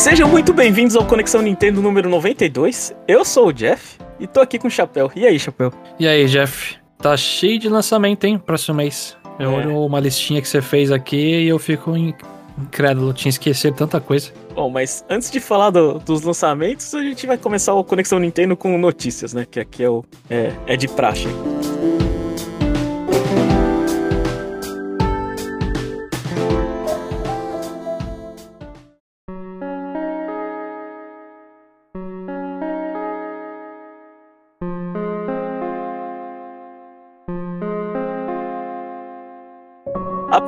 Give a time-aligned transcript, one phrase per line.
[0.00, 2.94] Sejam muito bem-vindos ao Conexão Nintendo número 92.
[3.06, 5.10] Eu sou o Jeff e tô aqui com o Chapéu.
[5.14, 5.70] E aí, Chapéu?
[5.98, 6.76] E aí, Jeff?
[6.98, 8.38] Tá cheio de lançamento, hein?
[8.38, 9.14] Próximo mês.
[9.38, 9.54] Eu É.
[9.56, 12.14] olho uma listinha que você fez aqui e eu fico in-
[12.58, 13.12] incrédulo.
[13.12, 14.32] Tinha esquecido tanta coisa.
[14.54, 18.56] Bom, mas antes de falar do- dos lançamentos, a gente vai começar o Conexão Nintendo
[18.56, 19.46] com notícias, né?
[19.50, 21.26] Que aqui é, o, é, é de praxe.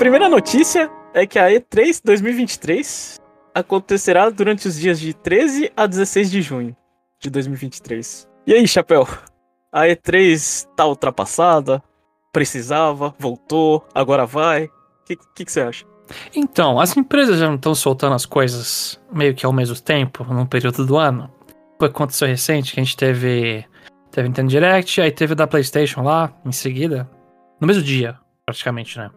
[0.03, 3.21] Primeira notícia é que a E3 2023
[3.55, 6.77] acontecerá durante os dias de 13 a 16 de junho
[7.21, 8.29] de 2023.
[8.45, 9.07] E aí, Chapéu?
[9.71, 11.81] A E3 tá ultrapassada?
[12.33, 13.15] Precisava?
[13.17, 13.87] Voltou?
[13.95, 14.65] Agora vai?
[14.65, 14.71] O
[15.07, 15.87] que, que, que você acha?
[16.35, 20.47] Então, as empresas já não estão soltando as coisas meio que ao mesmo tempo, num
[20.47, 21.33] período do ano.
[21.79, 23.65] Foi que aconteceu recente, que a gente teve.
[24.11, 27.09] Teve Nintendo Direct, aí teve da PlayStation lá, em seguida.
[27.61, 29.09] No mesmo dia, praticamente, né?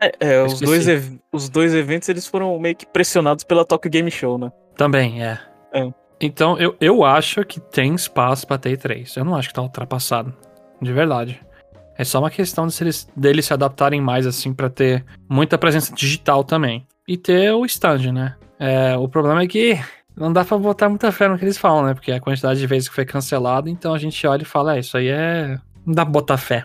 [0.00, 0.86] É, é, os, dois
[1.30, 4.50] os dois eventos eles foram meio que pressionados pela Tokyo Game Show, né?
[4.76, 5.38] Também, é.
[5.72, 5.92] É.
[6.20, 9.16] Então, eu, eu acho que tem espaço pra ter três.
[9.16, 10.34] Eu não acho que tá ultrapassado.
[10.80, 11.40] De verdade.
[11.96, 15.58] É só uma questão de se eles, deles se adaptarem mais, assim, pra ter muita
[15.58, 16.86] presença digital também.
[17.06, 18.36] E ter o stand, né?
[18.58, 19.78] É, o problema é que
[20.16, 21.94] não dá pra botar muita fé no que eles falam, né?
[21.94, 24.80] Porque a quantidade de vezes que foi cancelado, então a gente olha e fala, é,
[24.80, 25.58] isso aí é.
[25.84, 26.64] Não dá pra botar fé.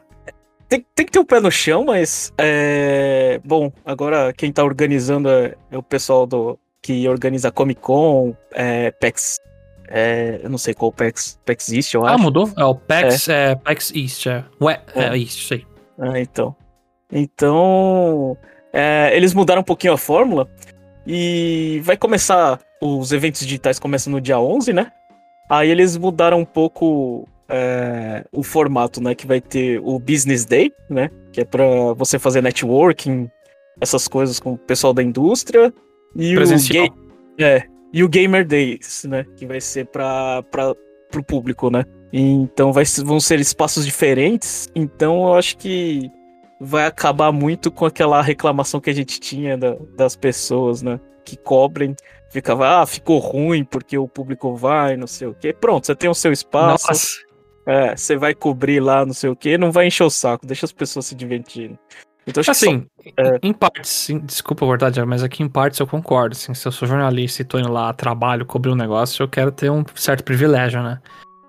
[0.67, 2.33] Tem, tem que ter o pé no chão, mas.
[2.38, 3.39] É...
[3.44, 8.91] Bom, agora quem tá organizando é, é o pessoal do que organiza Comic Con, é,
[8.91, 9.39] PAX.
[9.88, 12.23] É, eu não sei qual PAX, PAX East, eu Ah, acho.
[12.23, 12.49] mudou?
[12.57, 13.55] É o PAX, é.
[13.55, 14.44] PAX East, é.
[14.61, 15.17] Ué, é, É.
[15.17, 15.66] isso, isso aí.
[15.99, 16.55] Ah, então.
[17.11, 18.38] Então.
[18.73, 20.47] é, eles mudaram um pouquinho a fórmula.
[21.07, 22.59] E vai começar.
[22.81, 24.91] Os eventos digitais começam no dia 11, né?
[25.50, 29.13] Aí eles mudaram um pouco é, o formato, né?
[29.16, 31.09] Que vai ter o Business Day, né?
[31.31, 31.63] Que é pra
[31.95, 33.29] você fazer networking,
[33.79, 35.73] essas coisas com o pessoal da indústria.
[36.16, 36.85] E Presencial.
[36.85, 36.95] o ga-
[37.45, 37.63] é,
[37.94, 39.25] e o Gamer Days, né?
[39.35, 40.44] Que vai ser para
[41.11, 41.83] pro público, né?
[42.11, 44.67] Então vai, vão ser espaços diferentes.
[44.75, 46.09] Então eu acho que
[46.59, 51.00] vai acabar muito com aquela reclamação que a gente tinha da- das pessoas, né?
[51.25, 51.95] Que cobrem.
[52.29, 55.53] Ficava, ah, ficou ruim porque o público vai, não sei o quê.
[55.53, 56.88] Pronto, você tem o seu espaço.
[56.88, 57.25] Nossa.
[57.65, 59.57] É, você vai cobrir lá, não sei o quê.
[59.57, 61.77] Não vai encher o saco, deixa as pessoas se divertirem.
[62.27, 62.85] Então acho que Assim,
[63.17, 63.39] é.
[63.43, 66.33] em partes, sim, desculpa a verdade, mas aqui em partes eu concordo.
[66.33, 69.51] Assim, se eu sou jornalista e tô indo lá, trabalho, cobrir um negócio, eu quero
[69.51, 70.99] ter um certo privilégio, né?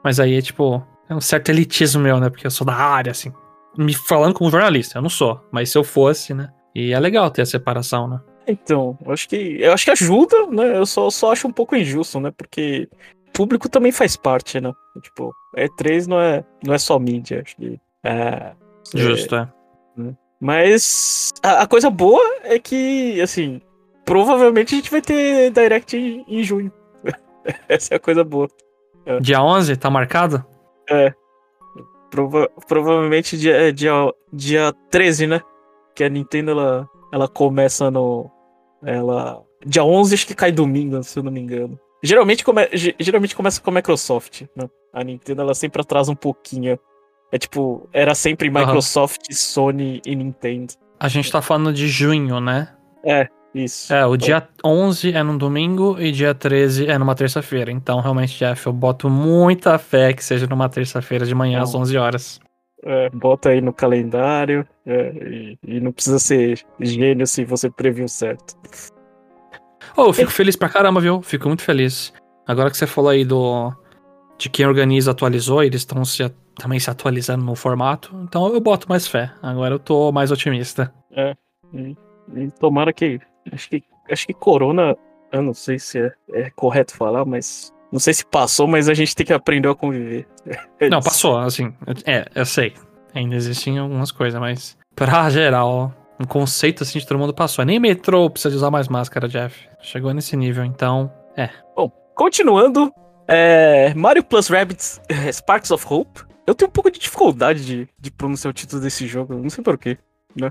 [0.05, 2.29] Mas aí é tipo, é um certo elitismo meu, né?
[2.29, 3.33] Porque eu sou da área, assim.
[3.77, 6.51] Me falando como jornalista, eu não sou, mas se eu fosse, né?
[6.75, 8.21] E é legal ter a separação, né?
[8.47, 10.77] Então, eu acho que eu acho que ajuda, né?
[10.77, 12.31] Eu só, só acho um pouco injusto, né?
[12.37, 12.89] Porque
[13.37, 14.73] público também faz parte, né?
[15.03, 17.79] Tipo, E3 não é, não é só mídia, acho que.
[18.05, 18.53] É,
[18.95, 19.49] Justo, é.
[20.41, 23.61] Mas a, a coisa boa é que, assim,
[24.05, 26.73] provavelmente a gente vai ter Direct em, em junho.
[27.69, 28.49] Essa é a coisa boa.
[29.21, 30.45] Dia 11, tá marcado?
[32.11, 33.93] Prova- provavelmente dia, é dia,
[34.33, 35.41] dia 13, né?
[35.95, 38.31] Que a Nintendo ela, ela começa no.
[38.85, 39.43] Ela.
[39.65, 41.79] Dia 11 acho que cai domingo, se eu não me engano.
[42.07, 44.69] Geralmente, come, ge- geralmente começa com a Microsoft, né?
[44.93, 46.79] A Nintendo ela sempre atrasa um pouquinho.
[47.33, 48.49] É tipo, era sempre.
[48.49, 50.75] Microsoft, Sony e Nintendo.
[50.99, 52.73] A gente tá falando de junho, né?
[53.55, 53.93] Isso.
[53.93, 57.71] É, o dia 11 é num domingo e dia 13 é numa terça-feira.
[57.73, 61.81] Então, realmente, Jeff, eu boto muita fé que seja numa terça-feira de manhã às Bom.
[61.81, 62.41] 11 horas.
[62.85, 64.67] É, bota aí no calendário.
[64.87, 68.55] é, e, e não precisa ser gênio se você previu certo.
[69.97, 71.23] Oh, eu fico feliz pra caramba, viu?
[71.23, 72.13] Fico muito feliz.
[72.47, 73.73] Agora que você falou aí do
[74.39, 78.15] de quem organiza atualizou, eles estão se, também se atualizando no formato.
[78.23, 79.33] Então eu boto mais fé.
[79.43, 80.93] Agora eu tô mais otimista.
[81.73, 81.97] E,
[82.35, 83.21] e tomara que.
[83.53, 83.83] Acho que.
[84.11, 84.97] Acho que Corona.
[85.33, 87.73] Eu não sei se é, é correto falar, mas.
[87.91, 90.27] Não sei se passou, mas a gente tem que aprender a conviver.
[90.91, 91.73] Não, passou, assim.
[92.05, 92.75] É, eu sei.
[93.15, 97.65] Ainda existem algumas coisas, mas pra geral, um conceito assim de todo mundo passou.
[97.65, 99.69] Nem metrô precisa de usar mais máscara, Jeff.
[99.81, 101.13] Chegou nesse nível, então.
[102.17, 102.91] Continuando,
[103.29, 106.23] é, Mario Plus Rabbids é, Sparks of Hope.
[106.47, 109.63] Eu tenho um pouco de dificuldade de, de pronunciar o título desse jogo, não sei
[109.63, 109.99] porquê,
[110.35, 110.51] né?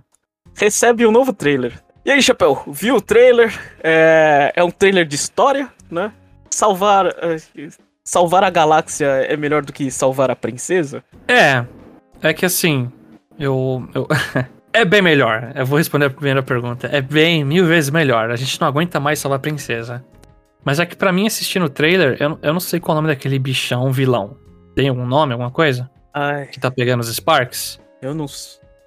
[0.53, 1.81] Recebe um novo trailer.
[2.05, 3.59] E aí, Chapéu, viu o trailer?
[3.83, 6.11] É, é um trailer de história, né?
[6.51, 7.37] Salvar, é,
[8.03, 11.03] salvar a galáxia é melhor do que salvar a princesa?
[11.27, 11.65] É.
[12.21, 12.91] É que assim.
[13.39, 13.89] Eu.
[13.95, 14.07] eu
[14.81, 15.51] é bem melhor.
[15.55, 16.87] Eu vou responder a primeira pergunta.
[16.91, 18.29] É bem mil vezes melhor.
[18.31, 20.03] A gente não aguenta mais salvar a princesa.
[20.63, 23.01] Mas é que pra mim, assistindo o trailer, eu, eu não sei qual é o
[23.01, 24.37] nome daquele bichão vilão.
[24.75, 25.89] Tem algum nome, alguma coisa?
[26.13, 27.79] Ai, Que tá pegando os Sparks?
[28.01, 28.25] eu não.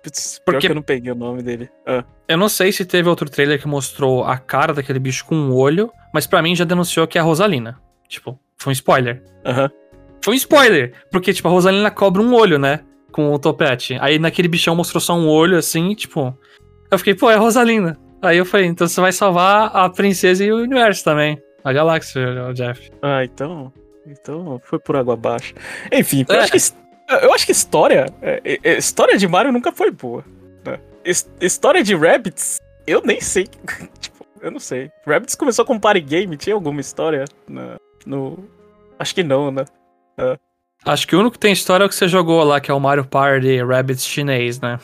[0.03, 1.69] Putz, Porque- eu não peguei o nome dele.
[1.87, 5.35] Ah, Eu não sei se teve outro trailer que mostrou a cara daquele bicho com
[5.35, 7.79] um olho, mas pra mim já denunciou que é a Rosalina.
[8.09, 9.23] Tipo, foi um spoiler.
[9.45, 9.71] Aham.
[10.25, 10.93] Foi um spoiler!
[11.11, 12.81] Porque, tipo, a Rosalina cobra um olho, né?
[13.19, 13.99] Com o topete.
[14.01, 16.33] Aí naquele bichão mostrou só um olho, assim, tipo.
[16.89, 17.99] Eu fiquei, pô, é a Rosalina.
[18.23, 21.37] Aí eu falei, então você vai salvar a princesa e o universo também.
[21.65, 22.93] A galáxia, o Jeff.
[23.03, 23.73] Ah, então.
[24.07, 25.53] Então foi por água abaixo.
[25.91, 26.39] Enfim, eu, É.
[26.45, 26.59] acho que,
[27.25, 28.07] eu acho que história.
[28.23, 30.25] é, é, é, história de Mario nunca foi boa.
[30.65, 30.79] né?
[31.05, 33.49] His- História de Rabbits, eu nem sei.
[33.99, 34.93] tipo, eu não sei.
[35.05, 38.49] Rabbits começou com party game, tinha alguma história na- no.
[38.97, 39.65] Acho que não, né?
[40.85, 42.75] Acho que o único que tem história é o que você jogou lá, que é
[42.75, 44.79] o Mario Party Rabbids chinês, né?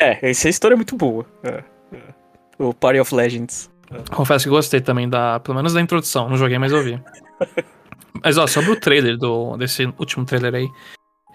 [0.00, 1.24] É, essa história é muito boa.
[1.42, 1.62] é,
[1.92, 2.14] é.
[2.58, 3.70] O Party of Legends.
[4.10, 5.40] Confesso que gostei também da.
[5.40, 6.28] Pelo menos da introdução.
[6.28, 7.00] Não joguei, mas ouvi.
[8.22, 10.68] mas ó, sobre o trailer do, desse último trailer aí.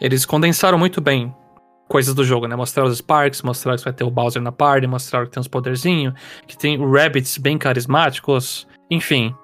[0.01, 1.33] Eles condensaram muito bem
[1.89, 2.55] coisas do jogo, né?
[2.55, 5.47] Mostraram os Sparks, mostraram que vai ter o Bowser na party, mostraram que tem uns
[5.47, 6.13] poderzinhos,
[6.47, 8.67] que tem Rabbits bem carismáticos.
[8.89, 9.35] Enfim,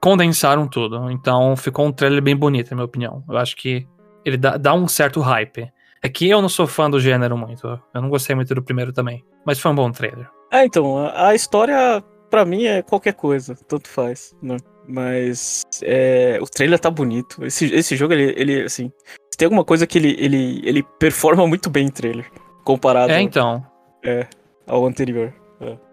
[0.00, 1.10] condensaram tudo.
[1.10, 3.22] Então ficou um trailer bem bonito, na minha opinião.
[3.28, 3.86] Eu acho que
[4.24, 5.70] ele dá, dá um certo hype.
[6.02, 7.66] É que eu não sou fã do gênero muito.
[7.92, 9.24] Eu não gostei muito do primeiro também.
[9.44, 10.28] Mas foi um bom trailer.
[10.52, 14.56] É, então, a, história, pra mim, é qualquer coisa, tanto faz, né?
[14.86, 17.44] Mas é, o trailer tá bonito.
[17.44, 18.90] Esse, esse jogo, ele, ele, assim,
[19.30, 22.30] se tem alguma coisa que ele, ele, ele performa muito bem em trailer,
[22.64, 23.62] comparado É, então.
[24.66, 25.34] ao anterior.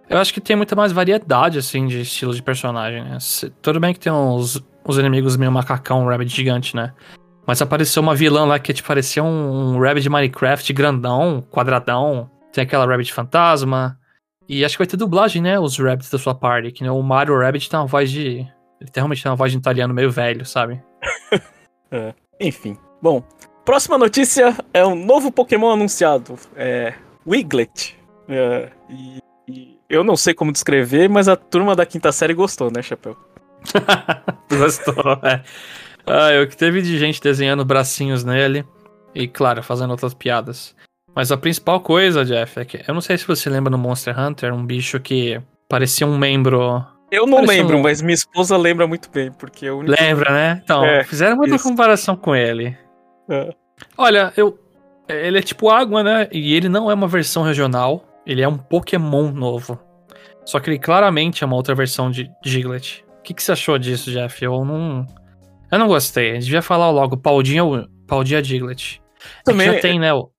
[0.07, 3.17] Eu acho que tem muita mais variedade, assim, de estilo de personagem, né?
[3.19, 6.93] Se- Tudo bem que tem uns, uns inimigos meio macacão, um rabbit gigante, né?
[7.45, 12.29] Mas apareceu uma vilã lá que tipo, parecia um, um rabbit de Minecraft grandão, quadradão.
[12.51, 13.99] Tem aquela rabbit fantasma.
[14.47, 15.59] E acho que vai ter dublagem, né?
[15.59, 16.71] Os rabbits da sua party.
[16.71, 18.47] Que né, o Mario Rabbit tem uma voz de...
[18.79, 20.81] Ele tem realmente tem uma voz de italiano meio velho, sabe?
[22.39, 22.77] Enfim.
[23.01, 23.23] Bom,
[23.63, 26.37] próxima notícia é um novo Pokémon anunciado.
[26.55, 26.93] É
[27.25, 27.97] Wiglet.
[28.27, 32.71] É, e, e eu não sei como descrever, mas a turma da quinta série gostou,
[32.71, 33.15] né, Chapéu?
[34.49, 35.43] Gostou, é.
[36.07, 38.65] Ah, o que teve de gente desenhando bracinhos nele.
[39.13, 40.75] E, claro, fazendo outras piadas.
[41.15, 44.17] Mas a principal coisa, Jeff, é que eu não sei se você lembra no Monster
[44.19, 46.85] Hunter, um bicho que parecia um membro.
[47.09, 49.95] Eu não lembro, um- mas minha esposa lembra muito bem, porque único...
[49.99, 50.61] Lembra, né?
[50.63, 51.63] Então, É, fizeram muita isso.
[51.63, 52.77] comparação com ele.
[53.29, 53.49] É.
[53.97, 54.59] Olha, eu.
[55.07, 56.27] Ele é tipo água, né?
[56.31, 58.03] E ele não é uma versão regional.
[58.25, 59.79] Ele é um Pokémon novo.
[60.43, 63.05] Só que ele claramente é uma outra versão de Giglet.
[63.19, 64.43] O que, que você achou disso, Jeff?
[64.43, 65.05] Eu não.
[65.71, 66.31] Eu não gostei.
[66.31, 67.17] A gente devia falar logo.
[67.17, 67.63] Paldinha,
[68.07, 69.01] Paldinha Giglet.
[69.17, 70.13] É que Também- já tem, né?
[70.13, 70.29] o-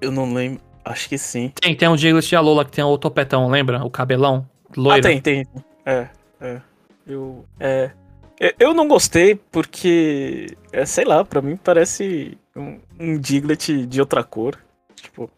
[0.00, 0.60] Eu não lembro.
[0.84, 1.52] Acho que sim.
[1.60, 3.84] Tem, tem um Giglet de Alola que tem o topetão, lembra?
[3.84, 4.48] O cabelão.
[4.76, 5.00] Loiro.
[5.00, 5.46] Ah, tem, tem.
[5.84, 6.08] É,
[6.40, 6.60] é.
[7.06, 7.44] Eu.
[7.58, 7.90] É.
[8.38, 10.46] Eu- Eu não gostei porque.
[10.72, 14.58] É, sei lá, pra mim parece um, um Diglett de outra cor.
[14.94, 15.30] Tipo.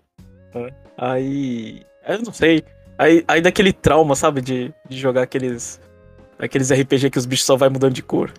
[0.54, 0.72] é.
[0.96, 1.82] Aí.
[2.06, 2.62] Eu não sei.
[2.98, 4.40] Aí, aí daquele trauma, sabe?
[4.40, 5.80] De, de jogar aqueles.
[6.38, 8.32] Aqueles RPG que os bichos só vai mudando de cor.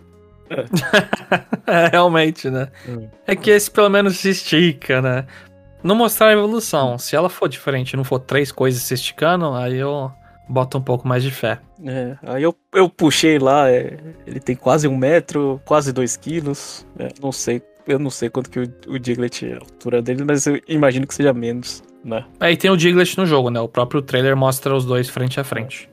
[1.65, 2.67] É, realmente, né?
[2.87, 3.07] Hum.
[3.25, 5.25] É que esse pelo menos se estica, né?
[5.81, 6.97] Não mostrar a evolução.
[6.97, 10.11] Se ela for diferente, não for três coisas se esticando, aí eu
[10.47, 11.59] boto um pouco mais de fé.
[11.85, 13.97] É, aí eu, eu puxei lá, é,
[14.27, 16.85] ele tem quase um metro, quase dois quilos.
[16.99, 17.61] é, não sei.
[17.85, 21.05] Eu não sei quanto que o, o Diglett é a altura dele, mas eu imagino
[21.05, 22.25] que seja menos, né?
[22.39, 23.59] Aí tem o Diglett no jogo, né?
[23.59, 25.89] O próprio trailer mostra os dois frente a frente.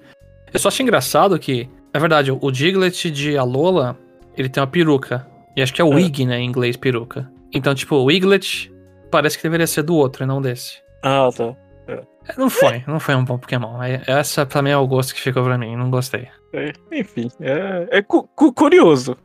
[0.52, 3.98] Eu só acho engraçado que, é verdade, o Diglett de Alola,
[4.36, 5.26] ele tem uma peruca.
[5.56, 5.96] E acho que é o É.
[5.96, 7.30] Wig, né, em inglês, peruca.
[7.52, 8.72] Então, tipo, o Wiglet
[9.10, 10.78] parece que deveria ser do outro e não desse.
[11.02, 11.54] Ah, tá.
[11.88, 12.02] É,
[12.38, 13.80] Não foi, não foi um bom Pokémon.
[13.80, 16.28] Aí, Essa pra mim é o gosto que ficou pra mim, não gostei.
[16.52, 19.16] É, enfim, é, é cu- cu- curioso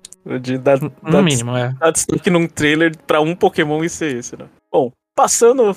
[0.41, 1.73] de dar, No dar, mínimo, é.
[1.79, 4.45] dar destaque num trailer pra um Pokémon e ser esse, né?
[4.71, 5.75] Bom, passando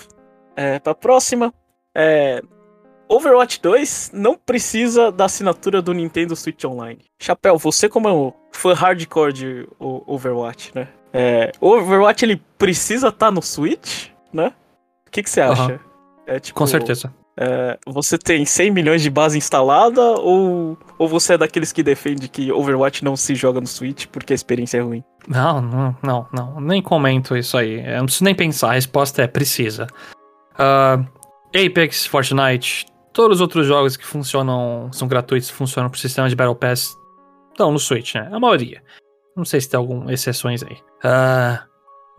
[0.57, 1.53] é, pra próxima.
[1.95, 2.41] É,
[3.09, 6.99] Overwatch 2 não precisa da assinatura do Nintendo Switch Online.
[7.19, 10.89] Chapéu, você como é um fã hardcore de Overwatch, né?
[11.13, 14.53] É, Overwatch ele precisa estar no Switch, né?
[15.07, 15.63] O que, que você acha?
[15.63, 15.81] Aham.
[16.27, 17.11] É, tipo, Com certeza.
[17.41, 22.29] é, você tem 100 milhões de base instalada ou, ou você é daqueles que defende
[22.29, 25.03] que Overwatch não se joga no Switch porque a experiência é ruim?
[25.27, 26.61] Não, não, não, não.
[26.61, 27.81] Nem comento isso aí.
[27.81, 28.71] Eu não preciso nem pensar.
[28.71, 29.87] A resposta é precisa.
[30.59, 31.03] Ah,
[31.55, 32.85] Apex, Fortnite,
[33.19, 36.97] todos os outros jogos que funcionam, são gratuitos, funcionam pro sistema de Battle Pass,
[37.51, 38.29] estão no Switch, né?
[38.31, 38.81] A maioria.
[39.37, 40.77] Não sei se tem algumas exceções aí.
[41.03, 41.65] Ah,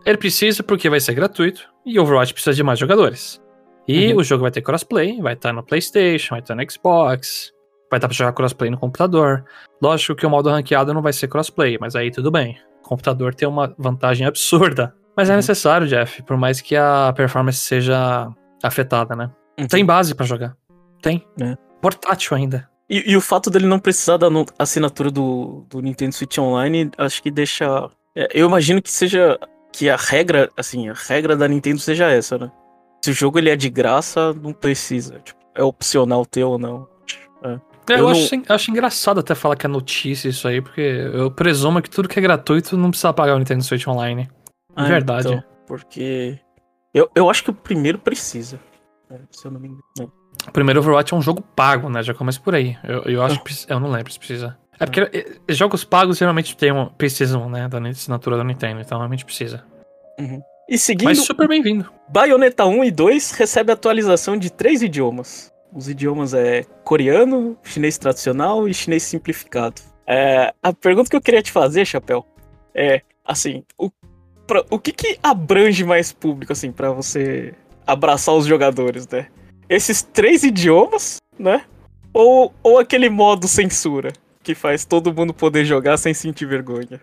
[0.04, 3.40] ele precisa porque vai ser gratuito e Overwatch precisa de mais jogadores.
[3.88, 4.20] E Uhum.
[4.20, 7.50] o jogo vai ter crossplay, vai estar no PlayStation, vai estar no Xbox.
[7.90, 9.42] vai dar pra jogar crossplay no computador.
[9.82, 12.58] Lógico que o modo ranqueado não vai ser crossplay, mas aí tudo bem.
[12.84, 14.94] O computador tem uma vantagem absurda.
[15.16, 15.36] Mas é uhum.
[15.38, 18.28] necessário, Jeff, por mais que a performance seja
[18.62, 19.30] afetada, né?
[19.58, 19.66] Uhum.
[19.66, 20.54] Tem base para jogar.
[21.02, 21.26] Tem.
[21.40, 21.56] É.
[21.80, 22.68] Portátil ainda.
[22.88, 24.26] E, e, o fato dele não precisar da
[24.58, 27.88] assinatura do, do Nintendo Switch Online, acho que deixa.
[28.16, 29.38] É, eu imagino que seja.
[29.72, 32.50] Que a regra, assim, a regra da Nintendo seja essa, né?
[33.04, 35.20] Se o jogo ele é de graça, não precisa.
[35.20, 36.88] Tipo, é opcional ter ou não.
[37.44, 37.60] É.
[37.88, 38.10] É, eu, eu não...
[38.10, 42.08] acho, acho, engraçado até falar que é notícia isso aí, porque eu presumo que tudo
[42.08, 44.28] que é gratuito não precisa pagar o Nintendo Switch Online.
[44.74, 45.28] Ah, Verdade.
[45.28, 46.38] Então, porque.
[46.92, 48.58] Eu, eu acho que o primeiro precisa.
[49.08, 50.12] É, se eu não me engano.
[50.46, 52.02] O primeiro Overwatch é um jogo pago, né?
[52.02, 52.76] Já começa por aí.
[52.84, 53.54] Eu, eu acho que.
[53.68, 54.56] Eu não lembro se precisa.
[54.78, 55.52] É porque é.
[55.52, 57.68] jogos pagos geralmente tem um, precisam, né?
[57.68, 59.62] Da assinatura da Nintendo, então realmente precisa.
[60.18, 60.40] Uhum.
[60.68, 61.08] E seguindo.
[61.08, 61.90] Mas super bem-vindo.
[62.08, 65.52] Bayonetta 1 e 2 recebe atualização de três idiomas.
[65.72, 69.82] Os idiomas é coreano, chinês tradicional e chinês simplificado.
[70.06, 72.24] É, a pergunta que eu queria te fazer, Chapéu,
[72.74, 73.90] é assim, o,
[74.46, 77.54] pra, o que, que abrange mais público, assim, para você
[77.86, 79.28] abraçar os jogadores, né?
[79.70, 81.62] Esses três idiomas, né?
[82.12, 84.12] Ou, ou aquele modo censura,
[84.42, 87.00] que faz todo mundo poder jogar sem sentir vergonha?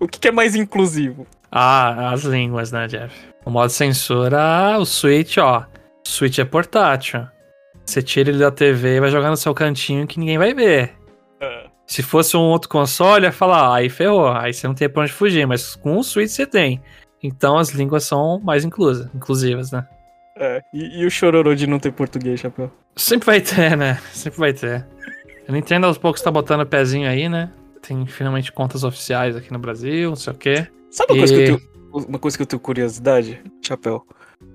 [0.00, 1.26] O que, que é mais inclusivo?
[1.52, 3.14] Ah, as línguas, né, Jeff?
[3.44, 5.66] O modo censura, o Switch, ó.
[6.06, 7.26] O Switch é portátil.
[7.84, 10.94] Você tira ele da TV e vai jogar no seu cantinho que ninguém vai ver.
[11.38, 11.66] É.
[11.86, 15.02] Se fosse um outro console, ia falar, ah, aí ferrou, aí você não tem pra
[15.02, 16.80] onde fugir, mas com o Switch você tem.
[17.22, 19.86] Então as línguas são mais inclusas, inclusivas, né?
[20.38, 22.70] É, e, e o chororô de não ter português, chapéu?
[22.94, 24.00] Sempre vai ter, né?
[24.12, 24.86] Sempre vai ter.
[25.46, 27.50] Eu não entendo aos poucos tá botando o pezinho aí, né?
[27.82, 30.68] Tem finalmente contas oficiais aqui no Brasil, não sei o quê.
[30.90, 31.20] Sabe uma, e...
[31.20, 34.06] coisa, que eu tenho, uma coisa que eu tenho curiosidade, Chapéu?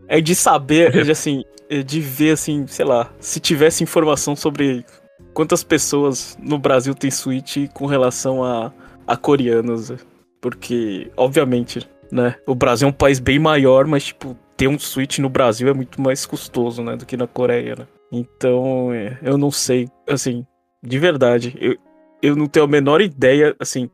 [0.08, 4.86] É de saber, de, assim, é de ver, assim, sei lá, se tivesse informação sobre
[5.34, 8.72] quantas pessoas no Brasil tem Switch com relação a,
[9.06, 9.92] a coreanos.
[10.40, 15.20] Porque, obviamente, né, o Brasil é um país bem maior, mas, tipo, ter um Switch
[15.20, 17.88] no Brasil é muito mais custoso, né, do que na Coreia, né?
[18.12, 20.46] Então, é, eu não sei, assim,
[20.82, 21.76] de verdade, eu,
[22.22, 23.90] eu não tenho a menor ideia, assim,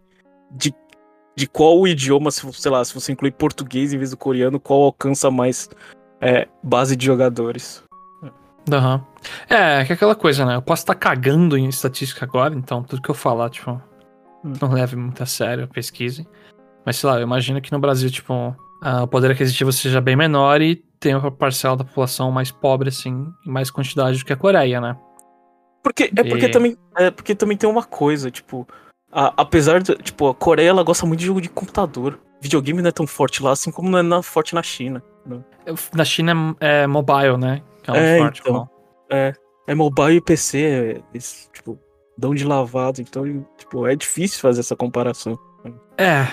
[0.51, 0.73] de
[1.35, 4.81] de qual idioma, se, sei lá, se você inclui português em vez do coreano, qual
[4.81, 5.69] alcança mais
[6.19, 7.81] é, base de jogadores.
[8.69, 8.95] Aham.
[8.95, 9.01] Uhum.
[9.47, 10.55] É, que é aquela coisa, né?
[10.57, 13.71] Eu posso estar cagando em estatística agora, então tudo que eu falar, tipo,
[14.43, 14.51] hum.
[14.61, 16.27] não leve muito a sério, pesquise.
[16.85, 20.61] Mas sei lá, eu imagino que no Brasil, tipo, o poder aquisitivo seja bem menor
[20.61, 24.37] e tem uma parcela da população mais pobre, assim, em mais quantidade do que a
[24.37, 24.97] Coreia, né?
[25.83, 28.67] Porque, é porque, também, é porque também tem uma coisa, tipo,
[29.11, 32.19] a, apesar de, tipo, a Coreia ela gosta muito de jogo de computador.
[32.41, 35.01] Videogame não é tão forte lá, assim como não é na, forte na China.
[35.25, 35.41] Né?
[35.93, 37.61] Na China é, é, mobile, né?
[37.83, 38.69] Que é, é forte, então,
[39.09, 39.33] é,
[39.67, 41.79] é mobile e PC, é, eles, tipo,
[42.17, 43.23] dão de lavado, então,
[43.57, 45.39] tipo, é difícil fazer essa comparação.
[45.97, 46.27] É,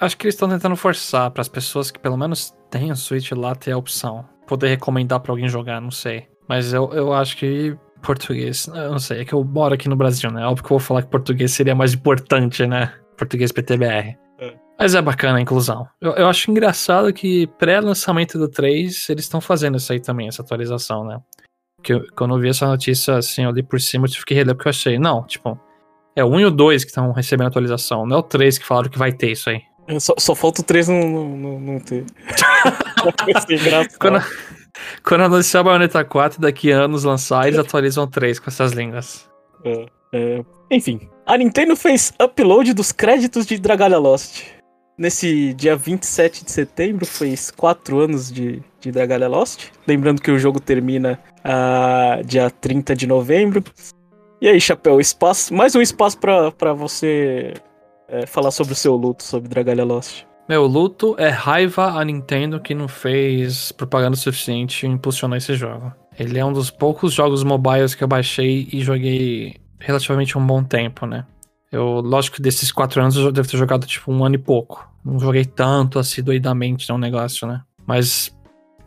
[0.00, 3.32] acho que eles estão tentando forçar para as pessoas que pelo menos têm o Switch
[3.32, 4.24] lá ter a opção.
[4.46, 6.28] Poder recomendar para alguém jogar, não sei.
[6.48, 8.66] Mas eu, eu acho que português.
[8.68, 10.46] Eu não sei, é que eu moro aqui no Brasil, né?
[10.46, 12.92] Óbvio que eu vou falar que português seria mais importante, né?
[13.16, 14.16] Português PTBR.
[14.38, 14.54] É.
[14.78, 15.86] Mas é bacana a inclusão.
[16.00, 20.42] Eu, eu acho engraçado que pré-lançamento do 3, eles estão fazendo isso aí também, essa
[20.42, 21.18] atualização, né?
[21.82, 24.34] Que eu, quando eu vi essa notícia, assim, eu li por cima, eu tive que
[24.34, 25.58] reler porque eu achei, não, tipo,
[26.14, 28.64] é o 1 e o 2 que estão recebendo atualização, não é o 3 que
[28.64, 29.62] falaram que vai ter isso aí.
[30.00, 32.04] Só, só falta o 3 não, não, não ter.
[33.98, 34.24] quando,
[35.02, 39.28] quando anunciar a Bayonetta 4, daqui a anos lançar, eles atualizam 3 com essas línguas.
[39.64, 40.44] É, é.
[40.70, 44.42] Enfim, a Nintendo fez upload dos créditos de Dragalia Lost.
[44.98, 49.68] Nesse dia 27 de setembro, fez 4 anos de, de Dragalia Lost.
[49.86, 53.62] Lembrando que o jogo termina uh, dia 30 de novembro.
[54.40, 57.54] E aí, Chapéu, espaço, mais um espaço para você
[58.08, 60.24] é, falar sobre o seu luto sobre Dragalia Lost.
[60.48, 65.92] Meu luto é raiva a Nintendo que não fez propaganda suficiente e impulsionou esse jogo.
[66.16, 70.62] Ele é um dos poucos jogos mobiles que eu baixei e joguei relativamente um bom
[70.62, 71.26] tempo, né?
[71.70, 74.88] Eu, lógico que desses quatro anos eu devo ter jogado tipo um ano e pouco.
[75.04, 77.62] Não joguei tanto doidamente no negócio, né?
[77.84, 78.34] Mas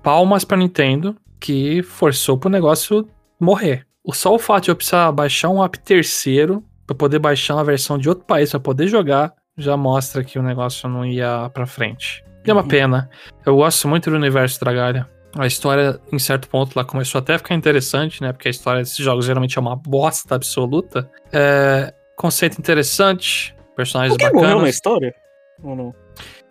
[0.01, 3.07] palmas pra Nintendo que forçou pro negócio
[3.39, 3.85] morrer.
[4.11, 7.99] Só o fato de eu precisar baixar um app terceiro para poder baixar uma versão
[7.99, 12.23] de outro país para poder jogar já mostra que o negócio não ia pra frente.
[12.43, 12.67] E é uma uhum.
[12.67, 13.09] pena.
[13.45, 15.07] Eu gosto muito do universo Dragalha.
[15.37, 18.31] A história, em certo ponto, lá começou até a ficar interessante, né?
[18.33, 21.07] Porque a história desses jogos geralmente é uma bosta absoluta.
[21.31, 21.93] É...
[22.17, 24.49] Conceito interessante, personagens Alguém bacanas.
[24.49, 25.13] morreu na história?
[25.61, 25.95] Ou não?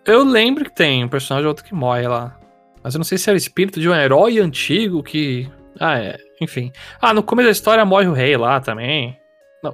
[0.05, 2.39] Eu lembro que tem um personagem ou outro que morre lá.
[2.81, 5.49] Mas eu não sei se era o espírito de um herói antigo que.
[5.77, 6.17] Ah, é.
[6.41, 6.71] Enfim.
[7.01, 9.18] Ah, no começo da história morre o rei lá também.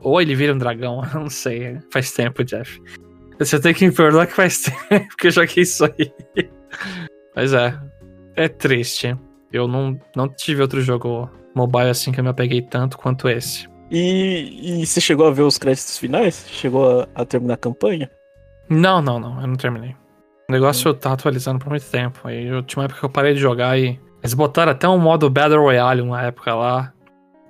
[0.01, 1.79] Ou ele vira um dragão, eu não sei.
[1.91, 2.81] Faz tempo, Jeff.
[3.39, 6.13] Você tem que me perdoar que faz tempo que eu joguei isso aí.
[7.35, 7.77] Mas é.
[8.35, 9.15] É triste.
[9.51, 13.67] Eu não, não tive outro jogo mobile assim que eu me apeguei tanto quanto esse.
[13.89, 16.45] E, e você chegou a ver os créditos finais?
[16.49, 18.09] Chegou a, a terminar a campanha?
[18.69, 19.39] Não, não, não.
[19.39, 19.95] Eu não terminei.
[20.49, 20.93] O negócio hum.
[20.93, 22.19] tá atualizando por muito tempo.
[22.23, 23.99] Aí eu tinha uma época que eu parei de jogar e.
[24.21, 26.93] Eles botaram até um modo Battle Royale uma época lá.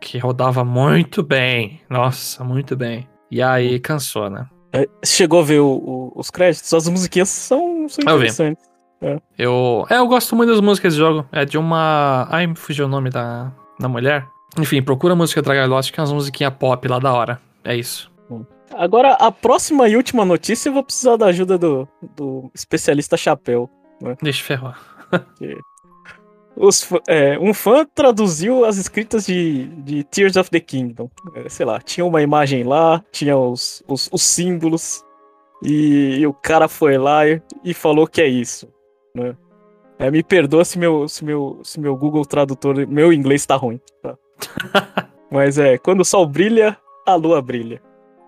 [0.05, 1.81] Que rodava muito bem.
[1.89, 3.09] Nossa, muito bem.
[3.31, 4.45] E aí cansou, né?
[4.71, 6.71] É, chegou a ver o, o, os créditos?
[6.71, 8.63] As musiquinhas são, são interessantes.
[9.01, 9.19] Eu, é.
[9.35, 11.27] eu, é, eu gosto muito das músicas do jogo.
[11.31, 12.27] É de uma.
[12.29, 14.27] Ai, me fugiu o nome da, da mulher.
[14.59, 17.41] Enfim, procura a música Dragon Lost, que é umas musiquinhas pop lá da hora.
[17.63, 18.11] É isso.
[18.75, 23.67] Agora, a próxima e última notícia, eu vou precisar da ajuda do, do especialista Chapéu.
[23.99, 24.15] Né?
[24.21, 24.79] Deixa eu ferrar.
[26.57, 31.09] Os, é, um fã traduziu as escritas de, de Tears of the Kingdom.
[31.35, 35.03] É, sei lá, tinha uma imagem lá, tinha os, os, os símbolos,
[35.63, 38.67] e, e, o cara foi lá e, e falou que é isso.
[39.13, 39.35] Né?
[39.97, 43.79] É, me perdoa se meu, se, meu, se meu Google Tradutor, meu inglês tá ruim.
[44.01, 44.17] Tá?
[45.31, 47.81] Mas é, quando o sol brilha, a lua brilha.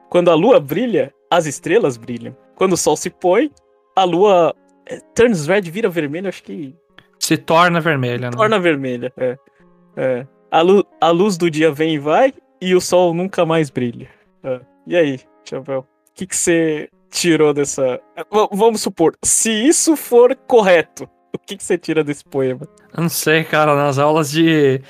[0.09, 2.35] Quando a lua brilha, as estrelas brilham.
[2.55, 3.51] Quando o sol se põe,
[3.95, 4.55] a lua
[4.85, 6.73] é, turns red, vira vermelho, acho que
[7.19, 8.37] se torna vermelha, né?
[8.37, 9.37] Torna vermelha, é.
[9.95, 10.27] é.
[10.51, 14.09] A, lu a luz do dia vem e vai e o sol nunca mais brilha.
[14.43, 14.61] É.
[14.85, 15.79] E aí, Chapéu?
[15.79, 17.99] O que você tirou dessa.
[18.17, 22.67] V vamos supor, se isso for correto, o que você tira desse poema?
[22.95, 23.75] Eu não sei, cara.
[23.75, 24.81] Nas aulas de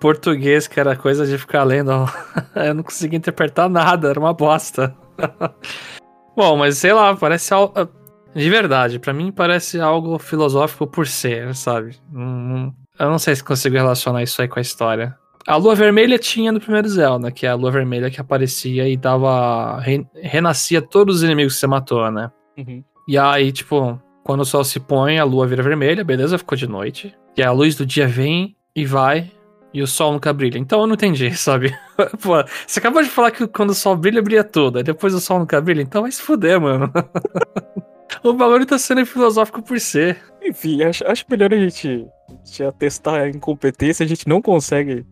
[0.00, 1.90] português, que era coisa de ficar lendo,
[2.54, 4.94] eu não conseguia interpretar nada, era uma bosta.
[6.36, 7.52] Bom, mas sei lá, parece
[8.36, 11.96] de verdade, para mim parece algo filosófico por ser, sabe?
[12.98, 15.16] eu não sei se consigo relacionar isso aí com a história.
[15.46, 18.96] A lua vermelha tinha no primeiro Zelda, que é a lua vermelha que aparecia e
[18.96, 19.78] dava.
[19.80, 22.32] Re, renascia todos os inimigos que você matou, né?
[22.58, 22.82] Uhum.
[23.06, 26.66] E aí, tipo, quando o sol se põe, a lua vira vermelha, beleza, ficou de
[26.66, 27.14] noite.
[27.36, 29.30] E a luz do dia vem e vai,
[29.72, 30.58] e o sol nunca brilha.
[30.58, 31.72] Então eu não entendi, sabe?
[32.20, 35.20] Pô, você acabou de falar que quando o sol brilha, brilha tudo, aí depois o
[35.20, 36.92] sol nunca brilha, então vai se fuder, mano.
[38.22, 40.22] O bagulho tá sendo filosófico por ser.
[40.42, 42.06] Enfim, acho, acho melhor a gente,
[42.44, 45.04] já testar a incompetência, a gente não consegue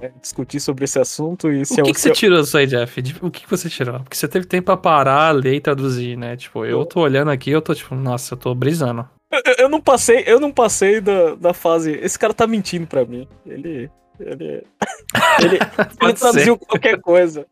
[0.00, 2.12] é, discutir sobre esse assunto e se O que, é, que você é...
[2.12, 3.00] tirou disso aí, Jeff?
[3.22, 4.00] O que, que você tirou?
[4.00, 6.36] Porque você teve tempo pra parar, ler e traduzir, né?
[6.36, 9.08] Tipo, eu tô olhando aqui, eu tô tipo, nossa, eu tô brisando.
[9.30, 11.92] Eu, eu não passei, eu não passei da, da fase.
[11.92, 13.28] Esse cara tá mentindo pra mim.
[13.46, 13.88] Ele.
[14.18, 14.64] Ele.
[15.40, 15.58] ele,
[16.02, 17.46] ele traduziu qualquer coisa.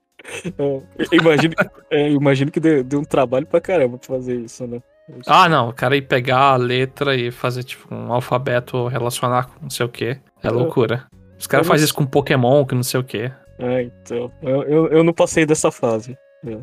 [0.59, 1.55] É, imagino,
[1.91, 4.81] é, imagino que deu, deu, um trabalho pra caramba pra fazer isso, né?
[5.27, 5.71] Ah, não.
[5.71, 9.87] O cara ir pegar a letra e fazer, tipo, um alfabeto relacionar com não sei
[9.87, 10.05] o que.
[10.05, 11.07] É, é loucura.
[11.39, 13.31] Os caras fazem isso com Pokémon, que não sei o que.
[13.59, 14.31] É, então.
[14.43, 16.17] Eu, eu, eu, não passei dessa fase.
[16.47, 16.59] É.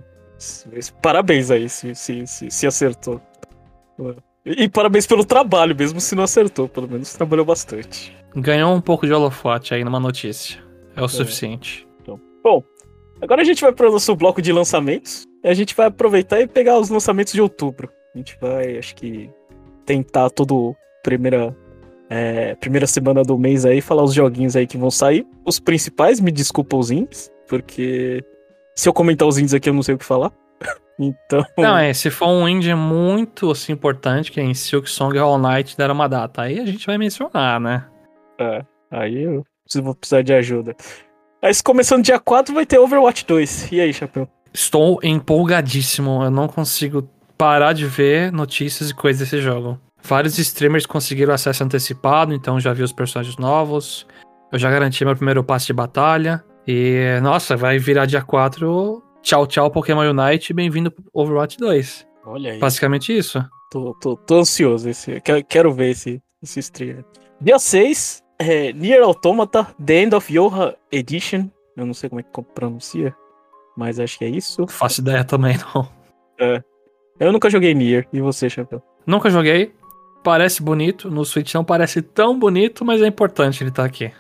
[1.02, 3.22] Parabéns aí, se, se, se, se acertou.
[4.46, 6.70] E, e parabéns pelo trabalho, mesmo se não acertou.
[6.70, 8.16] Pelo menos trabalhou bastante.
[8.36, 10.60] Ganhou um pouco de holofote aí numa notícia.
[10.96, 11.08] É o é.
[11.08, 11.88] suficiente.
[12.02, 12.64] Então, bom,
[13.22, 15.26] agora a gente vai para o nosso bloco de lançamentos.
[15.44, 17.90] E a gente vai aproveitar e pegar os lançamentos de outubro.
[18.14, 19.30] A gente vai, acho que,
[19.86, 21.56] tentar todo primeira
[22.10, 25.26] é, primeira semana do mês aí falar os joguinhos aí que vão sair.
[25.46, 28.24] Os principais, me desculpa os indies, porque
[28.76, 30.32] se eu comentar os indies aqui eu não sei o que falar.
[31.00, 31.46] então.
[31.58, 35.38] Não, é, se for um indie muito assim, importante, que é em Silk Song All
[35.38, 37.86] Night deram uma data, aí a gente vai mencionar, né?
[38.40, 39.46] É, aí eu
[39.82, 40.76] vou precisar de ajuda.
[41.48, 43.72] Mas começando dia 4 vai ter Overwatch 2.
[43.72, 44.28] E aí, Chapéu?
[44.54, 46.22] Estou empolgadíssimo.
[46.22, 49.80] Eu não consigo parar de ver notícias e coisas desse jogo.
[50.04, 54.06] Vários streamers conseguiram acesso antecipado, então já vi os personagens novos.
[54.52, 56.44] Eu já garanti meu primeiro passe de batalha.
[56.68, 59.02] E, nossa, vai virar dia 4.
[59.22, 60.54] Tchau, tchau, Pokémon Unite.
[60.54, 62.06] Bem-vindo pro Overwatch 2.
[62.26, 62.60] Olha aí.
[62.60, 63.42] Basicamente isso.
[63.72, 64.90] Tô, tô, tô ansioso.
[64.90, 67.06] Esse, quero, quero ver esse, esse streamer.
[67.40, 71.50] Dia 6, é, Nier Automata The End of Yoha Edition.
[71.76, 73.16] Eu não sei como é que pronuncia,
[73.76, 74.68] mas acho que é isso.
[74.68, 75.90] Faço ideia também, não.
[76.40, 76.62] É.
[77.20, 78.08] Eu nunca joguei Nier.
[78.14, 78.82] E você, Chapéu?
[79.06, 79.74] Nunca joguei.
[80.24, 81.10] Parece bonito.
[81.10, 84.12] No Switch não parece tão bonito, mas é importante ele estar tá aqui.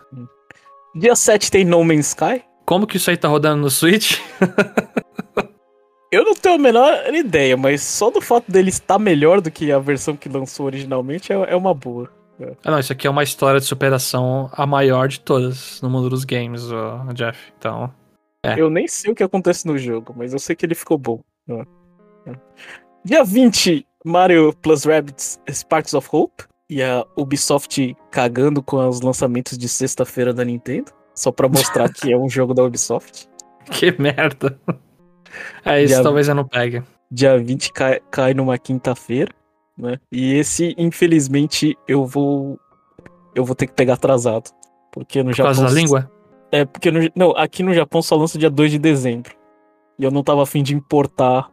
[0.95, 2.43] Dia 7 tem No Man's Sky.
[2.65, 4.19] Como que isso aí tá rodando no Switch?
[6.11, 9.71] Eu não tenho a menor ideia, mas só do fato dele estar melhor do que
[9.71, 12.09] a versão que lançou originalmente é, é uma boa.
[12.39, 12.53] É.
[12.63, 16.09] Ah, não, isso aqui é uma história de superação a maior de todas no mundo
[16.09, 17.51] dos games, uh, Jeff.
[17.57, 17.91] Então.
[18.45, 18.59] É.
[18.59, 21.21] Eu nem sei o que acontece no jogo, mas eu sei que ele ficou bom.
[21.49, 21.65] É.
[23.03, 26.43] Dia 20, Mario Plus Rabbids Sparks of Hope.
[26.69, 30.91] E a Ubisoft cagando com os lançamentos de sexta-feira da Nintendo.
[31.15, 33.29] Só pra mostrar que é um jogo da Ubisoft.
[33.71, 34.59] que merda.
[35.63, 36.83] É isso, Dia- talvez eu não pegue.
[37.09, 39.31] Dia 20 cai, cai numa quinta-feira,
[39.77, 39.97] né?
[40.11, 42.59] E esse, infelizmente, eu vou.
[43.35, 44.49] Eu vou ter que pegar atrasado.
[44.91, 45.53] Porque no Por Japão.
[45.53, 46.11] causa da língua?
[46.51, 49.35] É, porque no, não, aqui no Japão só lança dia 2 de dezembro.
[49.99, 51.49] E eu não tava afim de importar.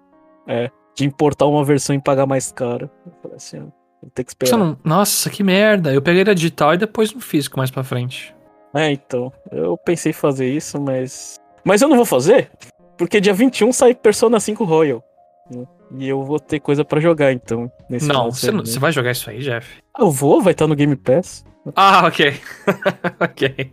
[0.46, 2.88] É, de importar uma versão e pagar mais caro.
[3.04, 3.62] Eu falei assim, ó,
[4.00, 4.56] vou ter que esperar.
[4.56, 4.78] não...
[4.84, 5.92] Nossa, que merda.
[5.92, 8.34] Eu peguei a digital e depois no físico mais pra frente.
[8.72, 9.32] É, então.
[9.50, 11.36] Eu pensei em fazer isso, mas.
[11.64, 12.50] Mas eu não vou fazer,
[12.98, 15.02] porque dia 21 sai Persona 5 Royal.
[15.50, 15.64] né?
[15.98, 17.70] E eu vou ter coisa pra jogar, então.
[17.88, 18.66] Não você, não, semana.
[18.66, 19.78] você vai jogar isso aí, Jeff?
[19.94, 21.44] Ah, Eu vou, vai estar no Game Pass.
[21.76, 22.34] Ah, ok.
[23.20, 23.72] ok.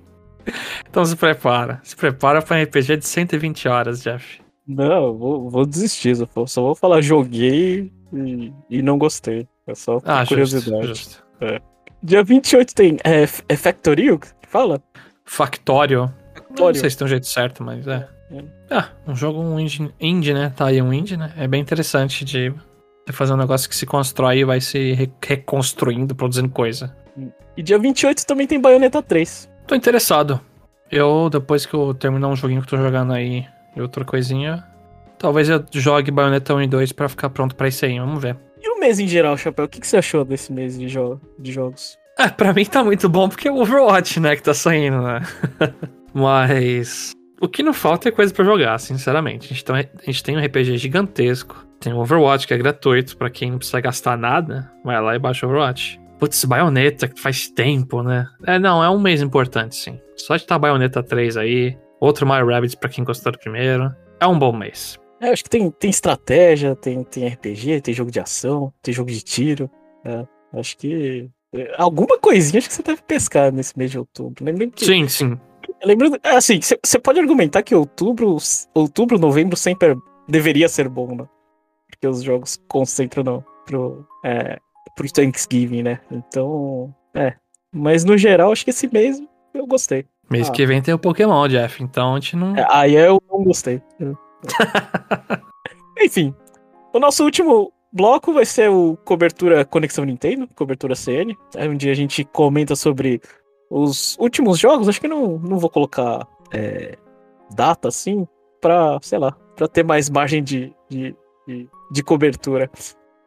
[0.90, 1.80] Então se prepara.
[1.84, 4.42] Se prepara pra um RPG de 120 horas, Jeff.
[4.68, 6.16] Não, vou, vou desistir.
[6.16, 9.48] Só vou- só vou falar joguei e, e não gostei.
[9.68, 10.88] É só por Ah, justo, curiosidade.
[10.88, 11.24] justo.
[12.04, 12.98] Dia 28 tem.
[13.04, 14.82] É, é Factorio que fala?
[15.26, 16.12] Factório.
[16.58, 18.08] Não sei se tem um jeito certo, mas é.
[18.34, 18.44] É.
[18.70, 20.52] Ah, um jogo um indie, indie, né?
[20.56, 21.34] Tá aí um indie, né?
[21.38, 22.50] É bem interessante de
[23.06, 26.96] você fazer um negócio que se constrói e vai se re- reconstruindo, produzindo coisa.
[27.58, 29.50] E dia 28 também tem Bayonetta 3.
[29.68, 30.40] Tô interessado.
[30.90, 34.64] Eu, depois que eu terminar um joguinho que eu tô jogando aí e outra coisinha,
[35.18, 38.00] talvez eu jogue Bayonetta 1 e 2 pra ficar pronto pra isso aí.
[38.00, 38.38] Vamos ver.
[38.62, 39.66] E o mês em geral, Chapéu?
[39.66, 41.98] O que, que você achou desse mês de, jo de jogos?
[42.18, 45.22] É, pra mim tá muito bom porque é o Overwatch, né, que tá saindo, né?
[46.14, 47.12] Mas.
[47.42, 49.46] O que não falta é coisa pra jogar, sinceramente.
[49.48, 51.66] A gente, tem, a gente tem um RPG gigantesco.
[51.80, 54.72] Tem o Overwatch, que é gratuito pra quem não precisa gastar nada.
[54.86, 56.00] Vai lá e baixa o Overwatch.
[56.20, 58.28] Putz, Bayonetta, que faz tempo, né?
[58.46, 60.00] É, não, é um mês importante, sim.
[60.16, 61.76] Só de estar Bayonetta 3 aí.
[62.00, 63.92] Outro Mario Rabbids pra quem gostou do primeiro.
[64.20, 65.00] É um bom mês.
[65.20, 69.10] É, acho que tem, tem estratégia, tem, tem RPG, tem jogo de ação, tem jogo
[69.10, 69.70] de tiro.
[70.06, 70.28] né?
[70.54, 71.28] Acho que.
[71.56, 74.46] é, Alguma coisinha acho que você deve pescar nesse mês de outubro.
[74.46, 74.86] Lembrando que.
[74.86, 75.40] Sim, sim.
[75.84, 78.38] Lembrando, é, assim, você pode argumentar que outubro,
[78.74, 79.96] outubro, novembro sempre
[80.28, 81.26] deveria ser bom, né?
[81.90, 84.60] Porque os jogos concentram no, pro, é,
[84.96, 86.00] pro Thanksgiving, né?
[86.12, 87.34] Então, é.
[87.74, 89.22] Mas no geral, acho que esse mês
[89.54, 90.06] eu gostei.
[90.30, 90.52] Mês Ah.
[90.52, 91.84] que vem tem o Pokémon, Jeff.
[91.84, 92.56] Então a gente não.
[92.56, 93.82] É, Aí eu não gostei.
[96.02, 96.34] Enfim,
[96.94, 101.94] o nosso último bloco vai ser o cobertura Conexão Nintendo, cobertura CN, é onde a
[101.94, 103.22] gente comenta sobre
[103.72, 104.88] os últimos jogos.
[104.90, 106.98] Acho que não, não vou colocar é,
[107.56, 108.28] data assim,
[108.60, 111.16] pra, sei lá, pra ter mais margem de, de,
[111.48, 112.70] de, de cobertura.